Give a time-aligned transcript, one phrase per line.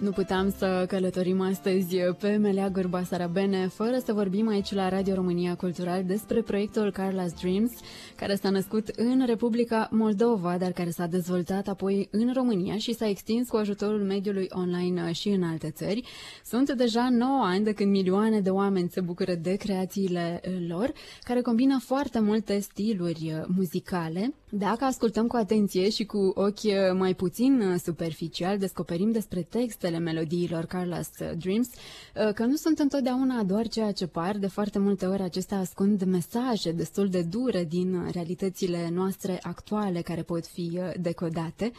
[0.00, 5.54] Nu puteam să călătorim astăzi pe meleaguri basarabene fără să vorbim aici la Radio România
[5.54, 7.70] Cultural despre proiectul Carla's Dreams,
[8.16, 13.08] care s-a născut în Republica Moldova, dar care s-a dezvoltat apoi în România și s-a
[13.08, 16.02] extins cu ajutorul mediului online și în alte țări.
[16.44, 21.40] Sunt deja 9 ani de când milioane de oameni se bucură de creațiile lor, care
[21.40, 24.34] combină foarte multe stiluri muzicale.
[24.50, 30.66] Dacă ascultăm cu atenție și cu ochi mai puțin superficial, descoperim despre texte textele melodiilor
[30.66, 35.22] Carla's Dreams, uh, că nu sunt întotdeauna doar ceea ce par, de foarte multe ori
[35.22, 41.72] acestea ascund mesaje destul de dure din realitățile noastre actuale care pot fi uh, decodate.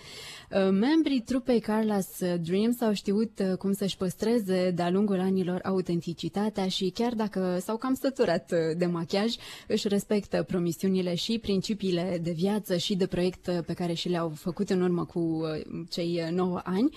[0.52, 6.90] Uh, membrii trupei Carla's Dreams au știut cum să-și păstreze de-a lungul anilor autenticitatea și
[6.90, 9.36] chiar dacă s-au cam săturat de machiaj,
[9.68, 14.70] își respectă promisiunile și principiile de viață și de proiect pe care și le-au făcut
[14.70, 15.42] în urmă cu
[15.90, 16.90] cei 9 ani.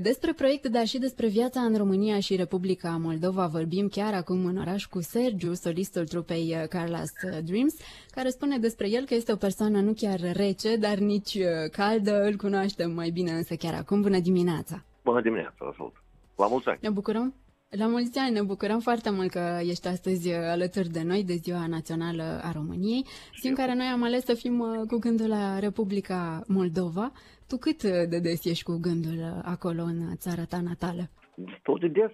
[0.00, 4.56] Despre proiect, dar și despre viața în România și Republica Moldova vorbim chiar acum în
[4.56, 7.74] oraș cu Sergiu, solistul trupei uh, Carla's uh, Dreams,
[8.10, 12.22] care spune despre el că este o persoană nu chiar rece, dar nici uh, caldă,
[12.22, 14.00] îl cunoaștem mai bine însă chiar acum.
[14.00, 14.84] Bună dimineața!
[15.04, 15.90] Bună dimineața, vă
[16.36, 16.78] La mulți ani!
[16.82, 17.34] Ne bucurăm!
[17.68, 21.66] La mulți ani, ne bucurăm foarte mult că ești astăzi alături de noi de Ziua
[21.66, 23.06] Națională a României,
[23.40, 27.12] zi în care noi am ales să fim cu gândul la Republica Moldova.
[27.54, 31.02] Tu cât de des ești cu gândul acolo în țara ta natală?
[31.34, 32.12] Destul de des,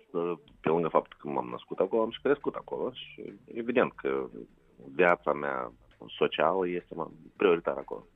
[0.60, 4.28] pe lângă faptul că m-am născut acolo, am și crescut acolo și evident că
[4.94, 5.72] viața mea
[6.18, 6.94] socială este
[7.36, 8.06] prioritară acolo.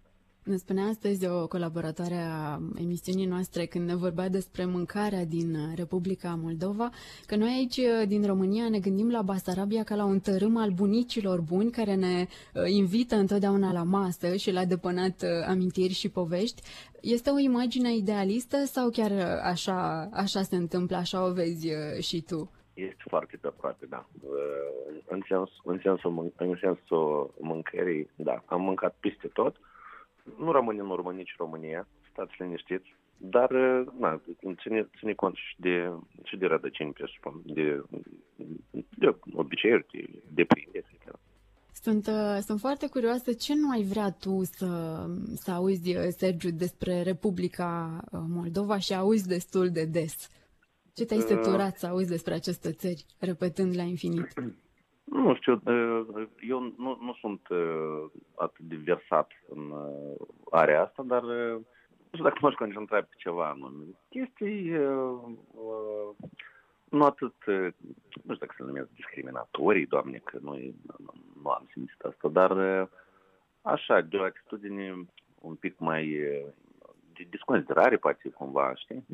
[0.45, 6.39] Ne spunea astăzi o colaboratoare a emisiunii noastre când ne vorbea despre mâncarea din Republica
[6.43, 6.91] Moldova,
[7.27, 11.41] că noi aici din România ne gândim la Basarabia ca la un tărâm al bunicilor
[11.41, 16.63] buni care ne uh, invită întotdeauna la masă și la depănat uh, amintiri și povești.
[17.01, 22.21] Este o imagine idealistă sau chiar așa, așa se întâmplă, așa o vezi uh, și
[22.21, 22.51] tu?
[22.75, 24.07] Este foarte pe aproape, da.
[25.09, 29.57] În, sens, în, sensul, în sensul mâncării, da, am mâncat peste tot,
[30.39, 33.51] nu rămâne în urmă nici România, stați liniștiți, dar
[33.99, 34.21] na,
[34.61, 35.93] ține, ține cont și de,
[36.23, 37.83] și de rădăcini, presupun, de,
[38.99, 40.95] de obiceiuri, de, de prinderi.
[41.85, 45.05] Sunt, uh, sunt foarte curioasă ce nu ai vrea tu să,
[45.35, 50.29] să auzi, uh, Sergiu, despre Republica uh, Moldova și auzi destul de des.
[50.95, 54.33] Ce te-ai săturat să auzi despre aceste țări, repetând la infinit?
[55.15, 55.63] Nu știu,
[56.49, 57.41] eu nu, nu sunt
[58.35, 59.73] atât de versat în
[60.51, 61.65] area asta, dar nu
[62.13, 63.85] știu dacă m-aș concentra pe ceva anume.
[64.09, 64.71] Chestii
[66.91, 67.35] nu atât,
[68.23, 72.89] nu știu dacă se numesc discriminatorii, doamne, că noi nu, nu am simțit asta, dar
[73.63, 75.07] așa, de o atitudine
[75.41, 76.07] un pic mai
[77.13, 79.07] de desconsiderare, poate, cumva, știi?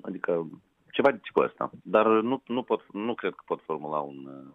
[0.00, 0.46] Adică
[0.90, 1.70] ceva de tipul ăsta.
[1.82, 4.50] Dar nu, nu, pot, nu cred că pot formula un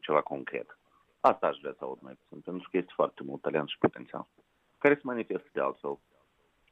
[0.00, 0.78] ceva concret.
[1.20, 4.26] Asta aș vrea să aud mai puțin, pentru că este foarte mult talent și potențial,
[4.78, 5.98] care se manifestă de altfel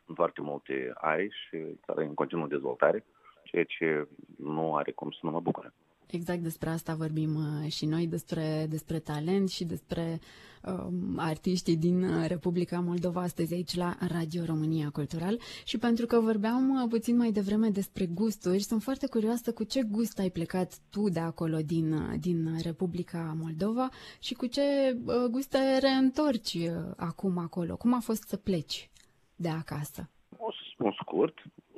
[0.07, 3.05] în foarte multe ai și care în continuă dezvoltare,
[3.45, 5.73] ceea ce nu are cum să nu mă bucure.
[6.11, 10.21] Exact despre asta vorbim uh, și noi, despre, despre talent și despre
[10.65, 15.39] um, artiștii din uh, Republica Moldova astăzi aici la Radio România Cultural.
[15.65, 19.83] Și pentru că vorbeam uh, puțin mai devreme despre gusturi, sunt foarte curioasă cu ce
[19.83, 23.89] gust ai plecat tu de acolo din, din Republica Moldova
[24.21, 24.97] și cu ce
[25.31, 26.59] gust te reîntorci
[26.97, 27.77] acum acolo.
[27.77, 28.91] Cum a fost să pleci
[29.37, 30.11] de acasă?
[30.37, 31.35] O să spun scurt,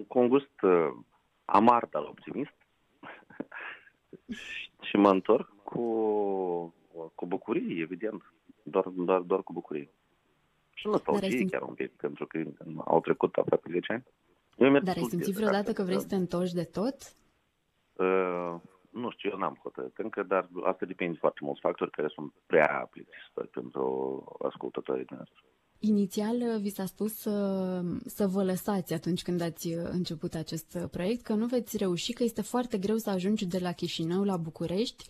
[0.08, 0.70] cu un gust uh,
[1.44, 2.59] amar, dar optimist
[4.80, 5.84] și mă întorc cu,
[7.14, 8.32] cu bucurie, evident.
[8.62, 9.90] Doar, doar, doar cu bucurie.
[10.74, 12.42] Și nostalgie chiar un pic, pentru că
[12.84, 14.04] au trecut aproape 10 ani.
[14.84, 16.96] Dar ai simțit vreodată că vrei să te întorci de tot?
[17.92, 18.54] Uh,
[18.90, 22.88] nu știu, eu n-am hotărât încă, dar asta depinde foarte mulți factori care sunt prea
[22.90, 25.40] plictisitori pentru ascultătorii noastre.
[25.82, 30.74] Inițial uh, vi s-a spus să, să vă lăsați atunci când ați uh, început acest
[30.74, 34.24] uh, proiect, că nu veți reuși, că este foarte greu să ajungi de la Chișinău
[34.24, 35.06] la București.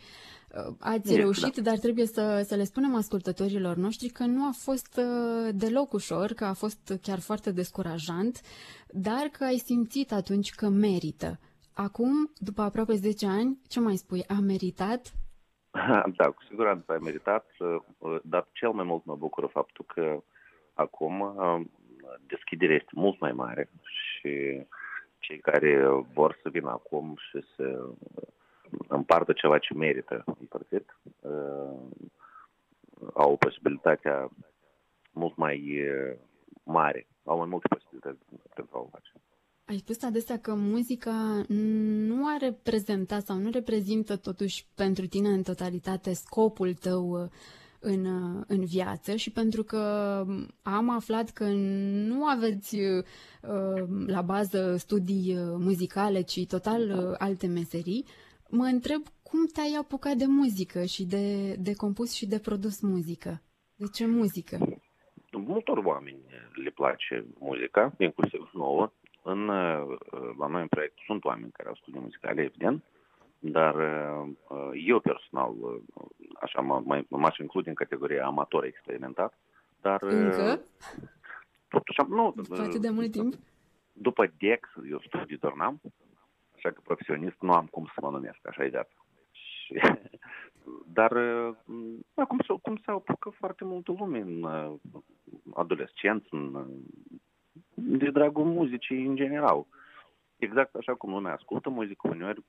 [0.78, 1.62] Ați e, reușit, da.
[1.62, 5.00] dar trebuie să, să le spunem ascultătorilor noștri că nu a fost
[5.54, 8.40] deloc ușor, că a fost chiar foarte descurajant,
[8.88, 11.38] dar că ai simțit atunci că merită.
[11.72, 14.24] Acum, după aproape 10 ani, ce mai spui?
[14.26, 15.12] A meritat?
[16.16, 17.46] Da, cu siguranță a meritat,
[18.22, 20.22] dar cel mai mult mă bucură faptul că
[20.80, 21.70] acum um,
[22.26, 24.62] deschiderea este mult mai mare și
[25.18, 27.88] cei care vor să vină acum și să
[28.88, 31.80] împartă ceva ce merită împărțit, uh,
[33.14, 34.28] au posibilitatea
[35.12, 36.16] mult mai uh,
[36.62, 38.24] mare, au mai multe posibilități
[38.54, 39.12] pentru a o face.
[39.64, 41.44] Ai spus adesea că muzica
[42.08, 47.30] nu a reprezentat sau nu reprezintă totuși pentru tine în totalitate scopul tău uh,
[47.80, 49.76] în, uh, în viață și pentru că
[50.62, 51.44] am aflat că
[52.08, 53.04] nu aveți uh,
[54.06, 58.04] la bază studii muzicale, ci total alte meserii,
[58.48, 63.42] mă întreb cum te-ai apucat de muzică și de, de compus și de produs muzică?
[63.76, 64.58] De ce muzică?
[65.32, 66.20] Multor oameni
[66.64, 68.92] le place muzica, inclusiv nouă.
[69.22, 69.44] În,
[70.38, 72.84] la noi în proiect sunt oameni care au studii muzicale, evident,
[73.38, 73.74] dar
[74.86, 75.54] eu personal,
[76.40, 76.60] așa,
[77.08, 79.38] m-aș include în categoria amator experimentat,
[79.80, 80.02] dar...
[80.02, 80.60] Încă?
[81.68, 82.32] Totuși, nu...
[82.36, 83.34] După atât de mult timp?
[83.92, 85.80] După DEX, eu studii doar n-am,
[86.56, 88.94] așa că profesionist nu am cum să mă numesc, așa e viața.
[89.30, 89.80] Și,
[90.98, 91.16] dar
[92.14, 94.44] acum cum se apucă foarte multă lume în
[95.54, 96.66] adolescenți, în,
[97.74, 99.66] de dragul muzicii în general.
[100.36, 102.44] Exact așa cum lumea ascultă muzică, uneori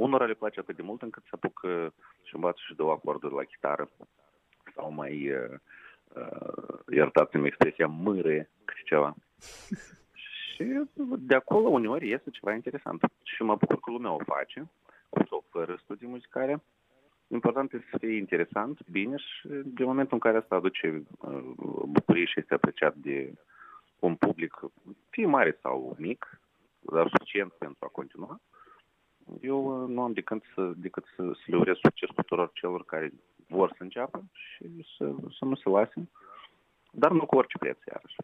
[0.00, 1.92] unora le place atât de mult încât se apucă
[2.22, 3.90] și învață și două acorduri la chitară
[4.74, 5.58] sau mai, uh,
[6.14, 9.14] uh, iertați-mi expresia, mâre câte ceva.
[10.60, 10.80] și
[11.18, 13.02] de acolo uneori iese ceva interesant.
[13.22, 14.70] Și mă bucur că lumea o face,
[15.08, 16.62] cu sau fără studii muzicale.
[17.26, 21.40] Important este să fie interesant, bine și de momentul în care asta aduce uh,
[21.86, 23.32] bucurie și este apreciat de
[23.98, 24.60] un public,
[25.10, 26.40] fie mare sau mic,
[26.80, 28.40] dar suficient pentru a continua,
[29.40, 33.12] eu uh, nu am decât să, decât să, să le urez succes tuturor celor care
[33.48, 36.08] vor să înceapă și să, să nu se lase,
[36.90, 38.16] dar nu cu orice preț, iarăși.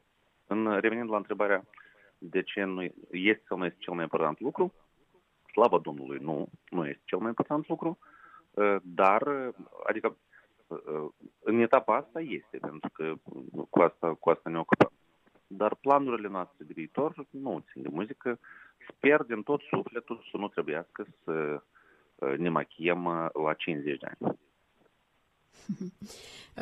[0.47, 1.65] În, revenind la întrebarea
[2.19, 4.73] de ce nu este sau nu este cel mai important lucru,
[5.53, 7.99] slavă Domnului, nu, nu este cel mai important lucru,
[8.51, 9.53] uh, dar,
[9.87, 10.17] adică,
[10.67, 11.09] uh,
[11.43, 13.15] în etapa asta este, pentru că
[13.71, 14.91] cu asta, cu asta ne ocupăm.
[15.47, 18.39] Dar planurile noastre de viitor nu țin de muzică.
[18.89, 21.63] Sper din tot sufletul să nu trebuiască să
[22.15, 24.39] uh, ne machiem uh, la 50 de ani.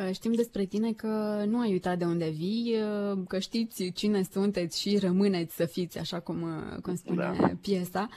[0.01, 2.75] Uh, știm despre tine că nu ai uitat de unde vii,
[3.27, 6.45] că știți cine sunteți și rămâneți să fiți, așa cum,
[6.81, 7.47] cum spune da.
[7.61, 8.07] piesa.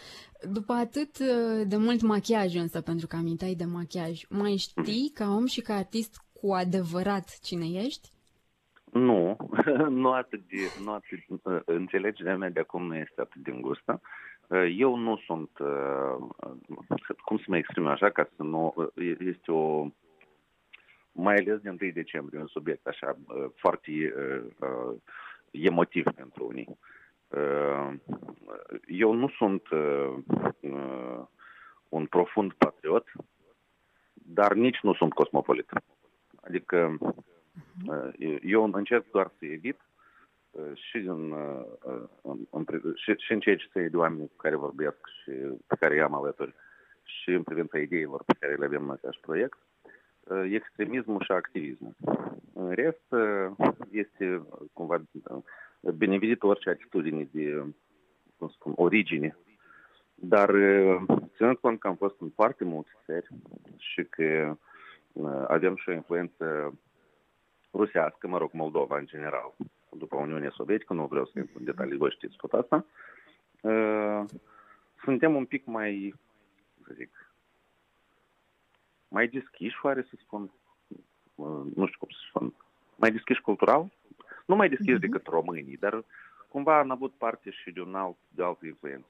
[0.52, 1.18] După atât
[1.66, 5.74] de mult machiaj însă, pentru că amintai de machiaj, mai știi ca om și ca
[5.74, 8.08] artist cu adevărat cine ești?
[8.92, 9.36] Nu,
[10.02, 14.00] nu atât de, nu atât, uh, înțelegerea mea de acum nu este atât de îngustă.
[14.46, 16.16] Uh, eu nu sunt, uh,
[17.24, 19.86] cum să mă exprim așa, ca să nu, este o,
[21.12, 23.18] mai ales de 1 decembrie, un subiect așa
[23.54, 24.14] foarte
[25.50, 26.78] emotiv pentru unii.
[28.86, 29.62] Eu nu sunt
[31.88, 33.12] un profund patriot,
[34.12, 35.70] dar nici nu sunt cosmopolit.
[36.40, 37.14] Adică Uh,
[38.42, 39.80] eu încerc doar să evit
[40.50, 41.64] uh, și în, uh,
[42.22, 42.64] în, în,
[42.94, 45.30] și, și în ceea ce se de oameni cu care vorbesc și
[45.66, 46.54] pe care i-am alături
[47.02, 49.58] și în privința ideilor pe care le avem în acest proiect,
[50.50, 51.94] extremismul și activismul.
[52.54, 53.14] În rest,
[53.90, 55.02] este cumva
[55.96, 57.64] binevenit orice atitudine de,
[58.36, 59.36] cum spun, origine.
[60.14, 60.50] Dar
[61.36, 63.28] ținând cont că am fost în foarte multe țări
[63.76, 64.56] și că
[65.46, 66.78] avem și o influență
[67.78, 69.54] rusească, mă rog, Moldova în general,
[69.90, 72.84] după Uniunea Sovietică, nu vreau să intru în detalii, voi știți tot asta,
[73.60, 74.24] uh,
[75.02, 76.14] suntem un pic mai,
[76.86, 77.32] să zic,
[79.08, 80.50] mai deschiși, oare să spun,
[81.34, 82.54] uh, nu știu cum să spun,
[82.96, 83.92] mai deschiși cultural,
[84.46, 85.00] nu mai deschiși uh-huh.
[85.00, 86.04] decât românii, dar
[86.48, 89.08] cumva am avut parte și de un alt, de altă influență.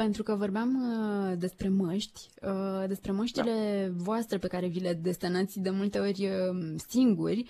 [0.00, 3.92] Pentru că vorbeam uh, despre măști, uh, despre măștile da.
[4.02, 7.44] voastre pe care vi le destănați de multe ori uh, singuri,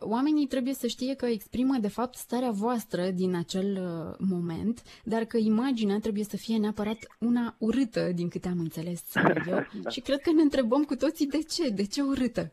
[0.00, 5.24] oamenii trebuie să știe că exprimă de fapt starea voastră din acel uh, moment, dar
[5.24, 9.02] că imaginea trebuie să fie neapărat una urâtă, din câte am înțeles
[9.48, 9.66] eu.
[9.82, 9.90] da.
[9.90, 12.52] Și cred că ne întrebăm cu toții de ce, de ce urâtă?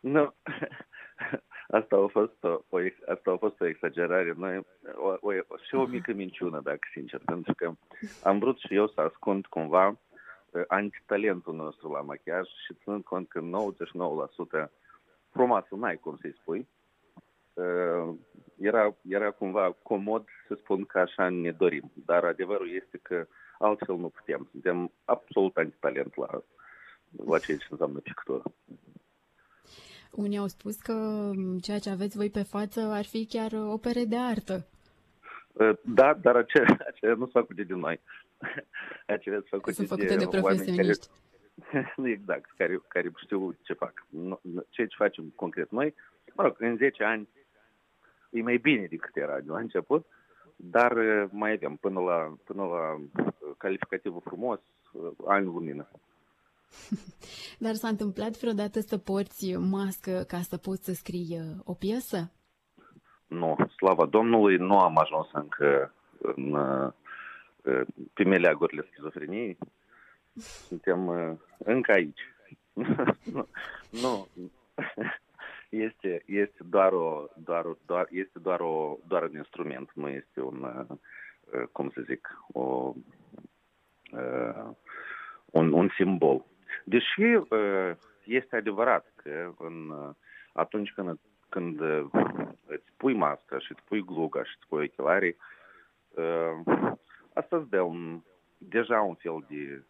[0.00, 0.34] Nu,
[1.70, 4.34] Asta a fost o, o, asta a fost o exagerare.
[4.36, 5.32] Noi, o, o,
[5.66, 7.72] și o mică minciună, dacă sincer, pentru că
[8.22, 13.28] am vrut și eu să ascund cumva uh, antitalentul nostru la machiaj și ținând cont
[13.28, 13.40] că
[14.66, 14.68] 99%
[15.30, 16.68] frumoasă n-ai cum să-i spui,
[17.54, 18.14] uh,
[18.60, 21.92] era, era cumva comod să spun că așa ne dorim.
[22.06, 23.26] Dar adevărul este că
[23.58, 24.48] altfel nu putem.
[24.50, 26.42] Suntem absolut antitalent la,
[27.26, 28.42] la ceea ce înseamnă pictură.
[30.10, 31.30] Unii au spus că
[31.62, 34.66] ceea ce aveți voi pe față ar fi chiar opere de artă.
[35.82, 38.00] Da, dar acelea, acelea nu sunt făcute de noi.
[39.06, 41.06] Acelea sunt făcute, sunt făcute de, de profesioniști.
[41.70, 44.06] Care, exact, care, care știu ce fac.
[44.68, 45.94] Ceea ce facem concret noi,
[46.34, 47.28] mă rog, în 10 ani
[48.30, 50.06] e mai bine decât era de la început,
[50.56, 50.92] dar
[51.30, 53.00] mai avem până la, până la
[53.56, 54.60] calificativul frumos,
[55.26, 55.88] ani lumină.
[57.64, 62.32] Dar s-a întâmplat vreodată să porți mască ca să poți să scrii o piesă?
[63.26, 66.56] Nu, slava Domnului, nu am ajuns încă în,
[68.14, 69.58] pe meleagurile schizofreniei.
[70.36, 71.08] Suntem
[71.58, 72.20] încă aici.
[74.02, 74.28] nu,
[75.86, 80.86] este, este doar, o, doar, doar, este doar, o, doar un instrument, nu este un,
[81.72, 82.94] cum să zic, o,
[85.44, 86.44] un, un simbol.
[86.88, 87.22] Deși
[88.24, 89.92] este adevărat că în,
[90.52, 91.18] atunci când,
[91.48, 91.80] când
[92.66, 95.36] îți pui masca și îți pui gluga și îți pui ochelarii,
[97.32, 98.22] asta îți dă un,
[98.58, 99.84] deja un fel de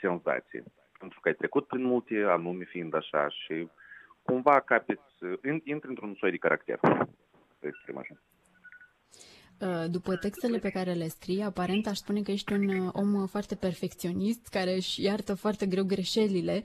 [0.00, 0.64] senzație.
[0.98, 3.68] Pentru că ai trecut prin multe anume fiind așa și
[4.22, 6.78] cumva capeți, intri într-un soi de caracter,
[7.58, 8.14] să exprim așa.
[9.90, 14.48] După textele pe care le scrii, aparent aș spune că ești un om foarte perfecționist,
[14.48, 16.62] care își iartă foarte greu greșelile.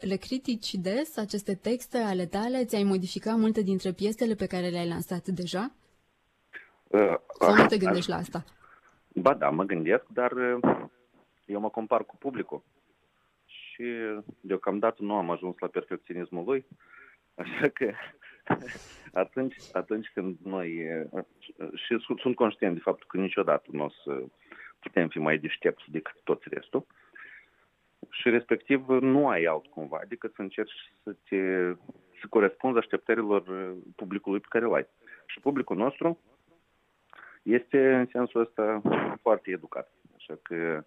[0.00, 2.64] Le critici des aceste texte ale tale?
[2.64, 5.70] Ți-ai modificat multe dintre piesele pe care le-ai lansat deja?
[7.38, 8.44] Sau nu te gândești la asta?
[9.14, 10.32] Ba da, mă gândesc, dar
[11.46, 12.62] eu mă compar cu publicul
[13.46, 13.84] și
[14.40, 16.66] deocamdată nu am ajuns la perfecționismul lui,
[17.42, 17.92] așa că
[19.12, 20.86] atunci, atunci când noi,
[21.74, 24.22] și sunt conștient de faptul că niciodată nu o să
[24.78, 26.86] putem fi mai deștepți decât toți restul,
[28.10, 31.72] și respectiv nu ai alt cumva decât să încerci să te
[32.20, 34.86] să corespunzi așteptărilor publicului pe care îl ai.
[35.26, 36.18] Și publicul nostru
[37.42, 38.82] este în sensul ăsta
[39.20, 39.92] foarte educat.
[40.16, 40.84] Așa că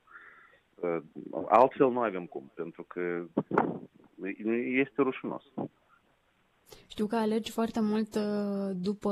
[1.48, 3.26] altfel nu avem cum, pentru că
[4.54, 5.44] este rușinos.
[6.88, 9.12] Știu că alegi foarte mult uh, după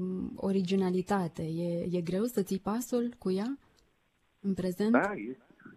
[0.00, 1.42] um, originalitate.
[1.42, 3.58] E, e greu să ții pasul cu ea
[4.40, 4.92] în prezent?
[4.92, 5.12] Da,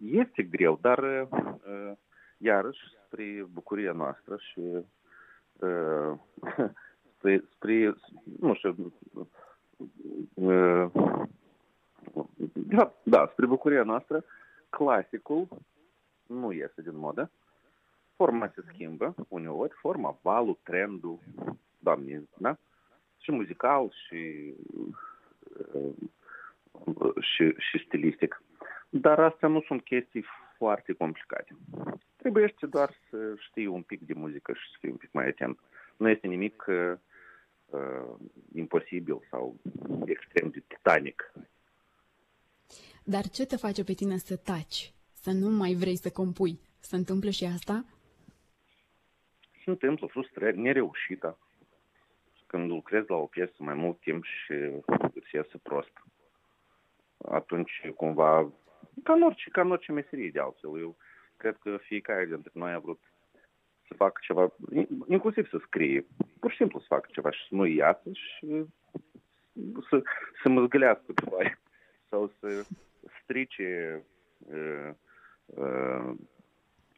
[0.00, 1.92] este greu, dar uh,
[2.38, 6.18] iarăși spre bucuria noastră și uh,
[7.16, 7.94] spre, spre
[8.40, 8.92] nu știu,
[12.52, 14.24] da, da, spre bucuria noastră,
[14.68, 15.48] clasicul
[16.26, 17.30] nu iese din modă
[18.20, 21.18] forma se schimbă uneori, forma, valul, trendul,
[21.78, 22.58] doamne, da?
[23.18, 24.54] Și muzical, și,
[27.20, 28.42] și, și stilistic.
[28.88, 30.24] Dar astea nu sunt chestii
[30.56, 31.56] foarte complicate.
[32.16, 35.58] Trebuie doar să știi un pic de muzică și să fii un pic mai atent.
[35.96, 36.94] Nu este nimic uh,
[38.54, 39.56] imposibil sau
[40.04, 41.32] extrem de titanic.
[43.04, 44.92] Dar ce te face pe tine să taci?
[45.12, 46.60] Să nu mai vrei să compui?
[46.80, 47.84] Se întâmplă și asta?
[49.64, 51.38] Se întâmplă frustrări, nereușită.
[52.46, 54.52] Când lucrezi la o piesă mai mult timp și
[55.14, 55.92] îți iese prost.
[57.28, 58.52] Atunci, cumva,
[59.02, 60.80] ca în orice, ca în orice meserie de altfel.
[60.80, 60.96] Eu
[61.36, 63.00] cred că fiecare dintre noi a vrut
[63.88, 64.52] să facă ceva,
[65.08, 66.06] inclusiv să scrie,
[66.40, 68.64] pur și simplu să facă ceva și să nu iasă și
[69.88, 70.02] să,
[70.42, 71.58] să măzgălească pe foaie
[72.08, 72.66] sau să
[73.22, 74.02] strice
[74.38, 74.90] uh,
[75.44, 76.14] uh,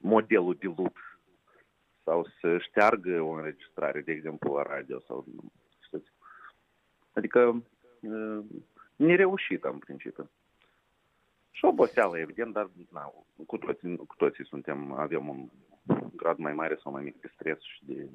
[0.01, 1.12] modelul de lup
[2.13, 5.25] sau să șteargă o înregistrare, de exemplu, la radio sau
[5.85, 6.13] știți.
[7.13, 7.63] Adică
[8.97, 10.31] nereușită în principiu.
[11.51, 13.13] Și oboseală, evident, dar na,
[13.47, 15.49] cu, toții, cu toții suntem, avem un
[16.17, 18.09] grad mai mare sau mai mic de stres și de,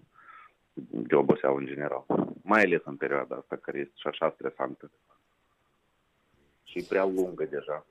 [0.89, 2.06] de oboseală în general.
[2.44, 4.92] Mai ales în perioada asta, care este și așa stresantă.
[6.63, 7.86] Și prea lungă deja.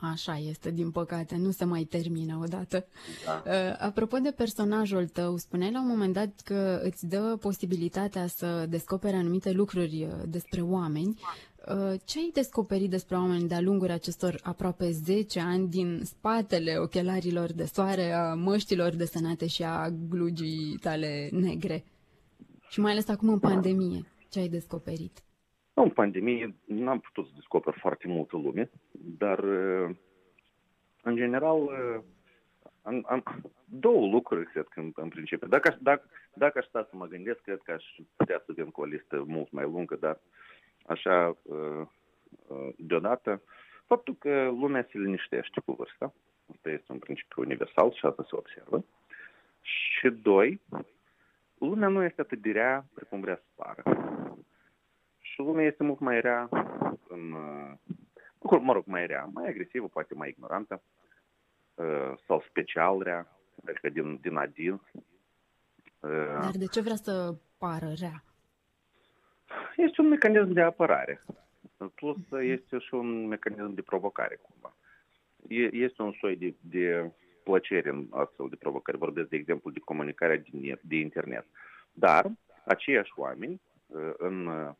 [0.00, 2.86] Așa este, din păcate, nu se mai termină odată.
[3.24, 3.42] Da.
[3.46, 8.66] Uh, apropo de personajul tău, spuneai la un moment dat că îți dă posibilitatea să
[8.68, 11.20] descoperi anumite lucruri uh, despre oameni.
[11.68, 17.52] Uh, ce ai descoperit despre oameni de-a lungul acestor aproape 10 ani din spatele ochelarilor
[17.52, 21.84] de soare, a măștilor desenate și a glugii tale negre?
[22.68, 25.22] Și mai ales acum în pandemie, ce ai descoperit?
[25.82, 28.70] În pandemie n-am putut să descoper foarte multă lume,
[29.18, 29.38] dar
[31.02, 31.70] în general
[32.82, 33.22] am, am
[33.64, 35.48] două lucruri, cred că, în, în principiu.
[35.48, 37.84] Dacă, dacă, dacă aș sta să mă gândesc, cred că aș
[38.16, 40.20] putea să vin cu o listă mult mai lungă, dar
[40.86, 41.36] așa,
[42.76, 43.42] deodată,
[43.86, 46.14] faptul că lumea se liniștește cu vârsta,
[46.52, 48.84] asta este un principiu universal și asta se observă.
[49.60, 50.60] Și doi,
[51.58, 54.07] lumea nu este atât de rea precum vrea să pară.
[55.38, 56.48] Și lumea este mult mai rea
[57.08, 57.32] în...
[57.32, 60.82] Uh, mă rog, mai rea, mai agresivă, poate mai ignorantă
[61.74, 64.80] uh, sau special rea, adică din, din adins.
[66.00, 68.24] Uh, Dar de ce vrea să pară rea?
[69.76, 71.24] Este un mecanism de apărare.
[71.94, 74.76] Plus este și un mecanism de provocare, cumva.
[75.72, 77.10] Este un soi de, de
[77.44, 78.98] plăcere în astfel de provocări.
[78.98, 81.46] Vorbesc, de exemplu, de comunicarea de, de internet.
[81.92, 82.30] Dar
[82.64, 84.74] aceiași oameni uh, în uh, uh,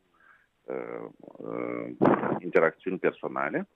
[2.39, 3.67] interacțiuni personale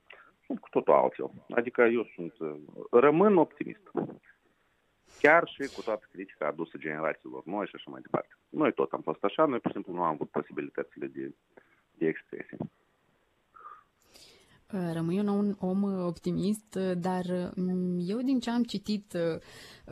[0.46, 1.32] sunt cu totul altfel.
[1.50, 2.34] Adică eu sunt,
[2.92, 3.92] rămân optimist.
[5.20, 8.38] Chiar și cu toată critica adusă generațiilor noi și așa mai departe.
[8.50, 11.36] Noi tot am fost așa, noi pur și simplu nu am avut posibilitățile de,
[11.92, 12.58] de expresie.
[14.94, 19.40] Rămâi un om optimist, dar mm, eu din ce am citit uh,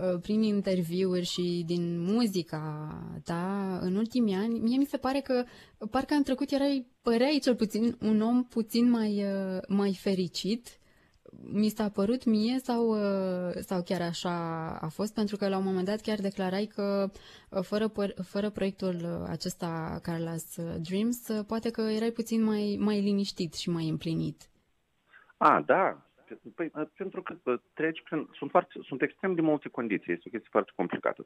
[0.03, 5.43] uh, prin interviuri și din muzica ta în ultimii ani, mie mi se pare că
[5.89, 10.67] parcă în trecut erai, păreai cel puțin un om puțin mai, uh, mai fericit.
[11.51, 12.95] Mi s-a părut mie sau,
[13.65, 15.13] sau chiar așa a fost?
[15.13, 17.11] Pentru că la un moment dat chiar declarai că
[17.61, 17.91] fără,
[18.23, 20.43] fără proiectul acesta Carlos
[20.81, 24.50] Dreams, poate că erai puțin mai, mai liniștit și mai împlinit.
[25.41, 26.01] A, da.
[26.55, 27.35] Păi, pentru că
[27.73, 28.29] treci prin...
[28.33, 30.13] Sunt, foarte, sunt extrem de multe condiții.
[30.13, 31.25] Este o chestie foarte complicată.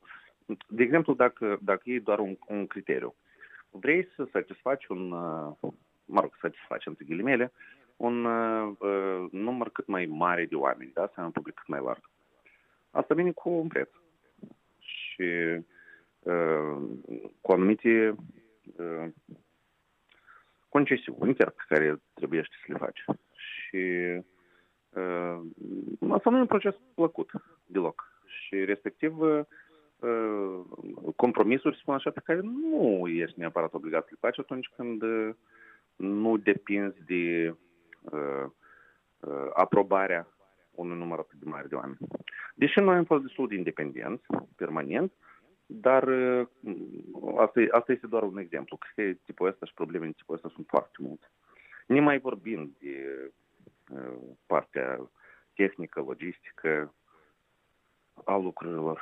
[0.67, 3.15] De exemplu, dacă, dacă iei doar un, un criteriu,
[3.69, 5.07] vrei să satisfaci un,
[6.05, 7.51] mă rog, satisfaci între ghilimele,
[7.95, 11.07] un uh, număr cât mai mare de oameni, da?
[11.13, 12.09] Să ai un public cât mai larg.
[12.91, 13.89] Asta vine cu un preț.
[14.79, 15.29] Și
[16.19, 16.77] uh,
[17.41, 18.15] cu anumite
[18.77, 19.07] uh,
[20.69, 23.03] concesiuni chiar pe care trebuie să le faci
[23.67, 23.81] și
[24.89, 25.39] uh,
[26.09, 27.31] asta nu e un proces plăcut
[27.65, 28.13] deloc.
[28.25, 29.45] Și respectiv uh,
[31.15, 35.29] compromisuri, spun așa, pe care nu ești neapărat obligat să le faci atunci când uh,
[35.95, 37.55] nu depinzi de
[38.01, 38.45] uh,
[39.19, 40.27] uh, aprobarea
[40.71, 41.97] unui număr atât de mare de oameni.
[42.55, 44.25] Deși noi am fost destul de independenți,
[44.55, 45.11] permanent,
[45.65, 46.47] dar uh,
[47.37, 48.77] asta, asta este doar un exemplu.
[48.77, 51.31] Cred că tipul ăsta și problemele tipul ăsta sunt foarte multe.
[51.87, 52.95] Ne mai vorbim de
[54.45, 55.09] partea
[55.53, 56.93] tehnică, logistică
[58.23, 59.01] a lucrurilor.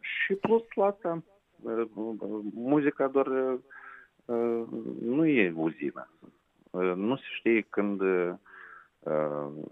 [0.00, 1.22] Și plus la asta,
[2.54, 3.58] muzica doar
[5.00, 6.08] nu e uzină.
[6.94, 7.98] Nu se știe când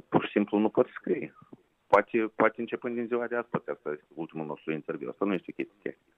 [0.09, 1.35] pur și simplu nu poți scrie.
[1.87, 5.09] Poate, poate începând din ziua de astăzi, asta este ultimul nostru interviu.
[5.09, 6.17] Asta nu este o chestie tehnică.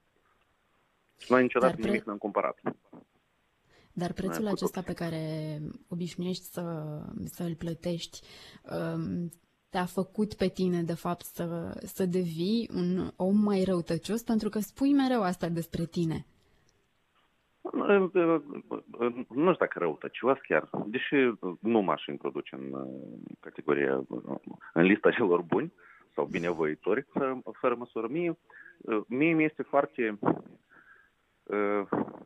[1.28, 1.84] Noi niciodată pre...
[1.84, 2.60] nimic n-am comparat.
[3.96, 6.62] Dar prețul acesta pe care obișnuiești să,
[7.24, 8.20] să îl plătești
[8.62, 9.30] um,
[9.70, 14.58] te-a făcut pe tine, de fapt, să, să devii un om mai răutăcios, pentru că
[14.58, 16.26] spui mereu asta despre tine.
[19.28, 21.14] Nu știu dacă răutăcios chiar, deși
[21.60, 22.72] nu m-aș introduce în
[23.40, 24.04] categoria,
[24.72, 25.72] în lista celor buni
[26.14, 28.08] sau binevoitori, fără, fără măsură.
[28.10, 28.38] Mie,
[29.06, 30.18] mie mi este foarte...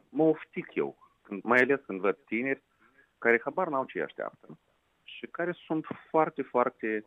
[0.08, 2.62] Mă oftic eu când, mai ales când văd tineri
[3.18, 4.58] care habar n-au ce așteaptă
[5.02, 7.04] și care sunt foarte, foarte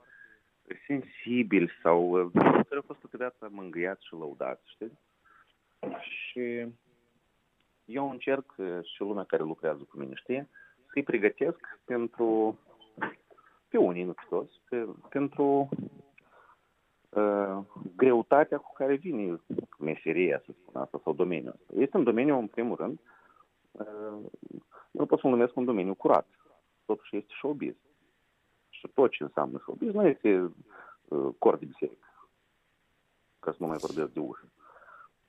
[0.88, 5.00] sensibili sau care au fost toată viața mângâiați și lăudați, știi?
[6.00, 6.68] Și
[7.86, 10.50] eu încerc și lumea care lucrează cu mine, știe,
[10.92, 12.60] să-i pregătesc pentru,
[13.68, 15.70] pe unii, nu pe toți, pe, pentru
[17.10, 17.58] uh,
[17.96, 19.40] greutatea cu care vine
[19.80, 21.82] meseria, să spun asta, sau domeniul ăsta.
[21.82, 23.00] Este un domeniu, în primul rând,
[24.92, 26.28] nu pot să numesc un domeniu curat.
[26.86, 27.76] Totuși este showbiz.
[28.70, 30.52] Și tot ce înseamnă showbiz nu este
[31.08, 32.08] uh, cor de biserică.
[33.40, 34.52] Ca să nu mai vorbesc de ușă.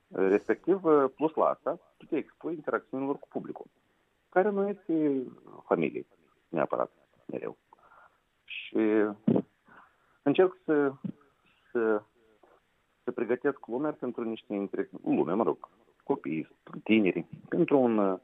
[0.08, 3.66] Respectiv, uh, plus la asta, tu te expui interacțiunilor cu publicul,
[4.28, 5.22] care nu este
[5.64, 6.06] familie,
[6.48, 6.90] neapărat,
[7.26, 7.56] mereu.
[8.44, 9.06] Și
[10.22, 10.92] încerc să,
[11.70, 12.02] să,
[13.04, 15.68] să pregătesc lumea pentru niște interacțiuni, lume, mă rog,
[16.04, 16.48] copii,
[16.82, 18.20] tineri, pentru un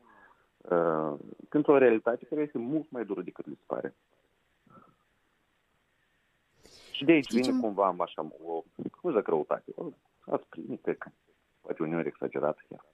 [0.70, 3.94] uh, uh, într-o realitate care este mult mai dură decât li se pare.
[6.92, 8.64] Și de aici vine cumva așa o,
[9.00, 9.72] cum zic, răutate.
[9.74, 11.10] O asprime, cred că
[11.60, 12.84] poate uneori exagerat chiar.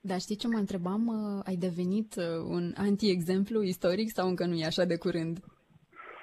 [0.00, 1.06] Dar știi ce mă întrebam?
[1.06, 5.44] Uh, ai devenit uh, un anti-exemplu istoric sau încă nu e așa de curând?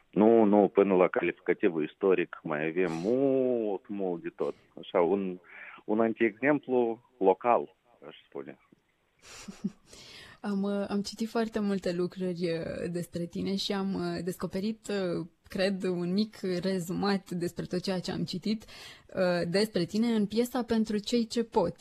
[0.09, 4.55] Nu, nu, până la calificativul istoric mai avem mult, mult de tot.
[4.79, 5.39] Așa, un,
[5.85, 7.75] un anti-exemplu local,
[8.07, 8.57] aș spune.
[10.41, 14.91] Am, uh, am citit foarte multe lucruri uh, despre tine și am uh, descoperit,
[15.47, 18.65] cred, un mic rezumat despre tot ceea ce am citit
[19.47, 21.75] despre tine în piesa Pentru cei ce pot.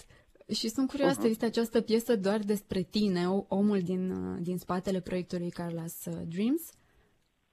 [0.53, 1.31] Și sunt curioasă, uh-huh.
[1.31, 6.73] este această piesă doar despre tine, omul din, din spatele proiectului Carlos Dreams?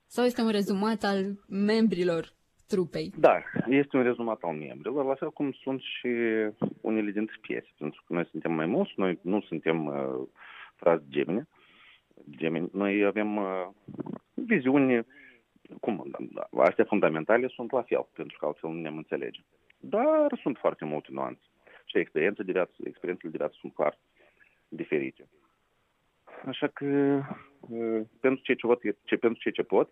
[0.06, 2.34] Sau este un rezumat al membrilor
[2.68, 3.14] trupei?
[3.18, 6.08] Da, este un rezumat al membrilor, la fel cum sunt și
[6.82, 10.28] unele dintre piese, pentru că noi suntem mai mulți, noi nu suntem uh,
[10.76, 11.48] frați gemene,
[12.30, 13.68] gemeni, noi avem uh,
[14.34, 15.06] viziuni,
[15.80, 19.40] cum, da, astea fundamentale sunt la fel, pentru că altfel nu ne înțelege.
[19.80, 21.42] Dar sunt foarte multe nuanțe
[21.86, 24.02] și experiențe de viață, experiențele de viață sunt foarte
[24.68, 25.30] diferite.
[26.46, 26.86] Așa că
[27.60, 29.92] uh, pentru ce, ce pot, ce, pentru ce, ce pot,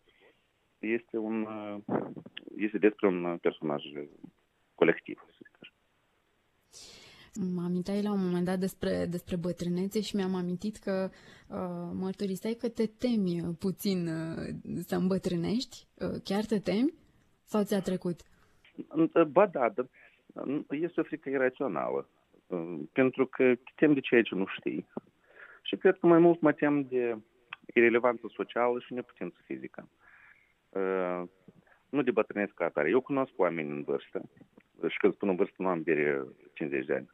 [0.80, 2.04] este, un, uh,
[2.58, 3.84] este despre un personaj
[4.76, 5.74] colectiv, să zic așa.
[7.56, 11.10] Mă aminteai la un moment dat despre, despre bătrânețe și mi-am amintit că
[11.48, 15.88] uh, mărturiseai că te temi puțin uh, să îmbătrânești.
[15.94, 16.94] Uh, chiar te temi?
[17.46, 18.20] Sau ți-a trecut?
[19.32, 19.88] Ba da, dar
[20.70, 22.10] este o frică irațională.
[22.48, 24.88] Uh, pentru că te temi de ceea ce nu știi.
[25.62, 27.18] Și cred că mai mult mă tem de
[27.74, 29.90] irelevanță socială și neputință fizică.
[30.70, 31.24] Uh,
[31.90, 32.90] nu de bătrânesc ca atare.
[32.90, 34.22] Eu cunosc oameni în vârstă
[34.88, 37.10] și când spun în vârstă nu am de 50 de ani.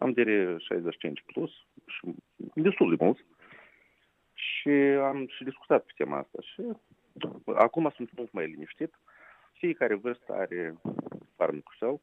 [0.00, 1.50] Am de 65 plus
[1.86, 2.14] și
[2.54, 3.24] destul de mulți.
[4.34, 4.68] Și
[5.02, 6.62] am și discutat pe tema asta și
[7.44, 8.94] acum sunt mult mai liniștit.
[9.52, 10.74] Fiecare vârstă are
[11.36, 12.00] farmecul său.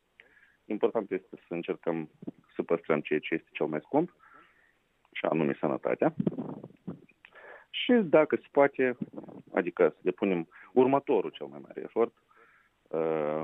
[0.65, 2.09] Important este să încercăm
[2.55, 4.13] să păstrăm ceea ce este cel mai scump,
[5.11, 6.13] și anume sănătatea.
[7.69, 8.97] Și dacă se poate,
[9.53, 12.13] adică să depunem următorul cel mai mare efort
[12.87, 13.41] uh,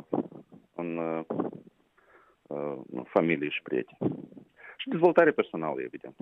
[0.75, 1.25] în uh,
[3.05, 4.31] familie și prieteni.
[4.83, 6.15] Și dezvoltare personală, evident.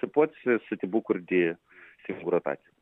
[0.00, 1.58] Să poți să te bucuri de
[2.06, 2.72] singurătate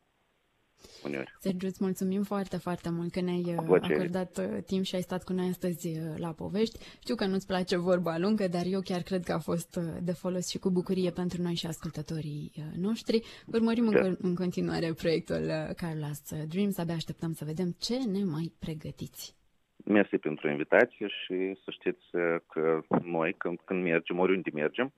[1.04, 1.32] uneori.
[1.40, 5.24] Sergiu, îți mulțumim foarte, foarte mult că ne-ai uh, acordat uh, timp și ai stat
[5.24, 6.78] cu noi astăzi uh, la povești.
[7.00, 10.48] Știu că nu-ți place vorba lungă, dar eu chiar cred că a fost de folos
[10.48, 13.22] și cu bucurie pentru noi și ascultătorii noștri.
[13.46, 14.00] Urmărim da.
[14.00, 16.78] în, în continuare proiectul Carlos Dreams.
[16.78, 19.41] Abia așteptăm să vedem ce ne mai pregătiți.
[19.84, 22.10] Mersi pentru invitație și să știți
[22.52, 24.92] că noi, când, când mergem, oriunde mergem,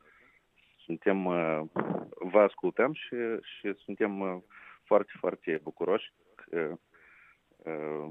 [0.84, 1.22] suntem,
[2.32, 4.42] vă ascultăm și, și suntem
[4.84, 6.78] foarte, foarte bucuroși că
[7.56, 8.10] uh,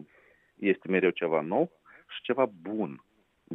[0.55, 1.71] este mereu ceva nou
[2.07, 3.03] și ceva bun.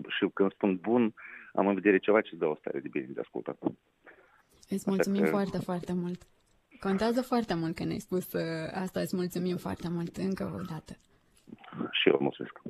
[0.08, 1.14] Și când spun bun,
[1.52, 3.58] am în vedere ceva ce dă o stare de bine de ascultat.
[4.68, 5.28] Îți mulțumim că...
[5.28, 6.26] foarte, foarte mult.
[6.80, 9.00] Contează foarte mult că ne-ai spus uh, asta.
[9.00, 10.92] Îți mulțumim foarte mult încă o dată.
[11.90, 12.60] Și eu mulțumesc.